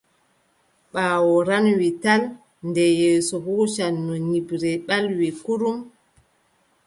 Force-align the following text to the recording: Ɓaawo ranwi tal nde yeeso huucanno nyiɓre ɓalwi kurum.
Ɓaawo 0.93 1.33
ranwi 1.47 1.89
tal 2.03 2.21
nde 2.67 2.83
yeeso 2.99 3.35
huucanno 3.45 4.13
nyiɓre 4.29 4.71
ɓalwi 4.87 5.27
kurum. 5.43 5.79